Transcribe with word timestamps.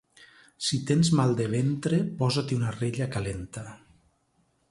Si 0.67 0.77
tens 0.91 1.11
mal 1.19 1.33
de 1.41 1.45
ventre, 1.51 1.99
posa-t'hi 2.23 2.59
una 2.61 2.73
rella 2.79 3.11
calenta. 3.17 3.67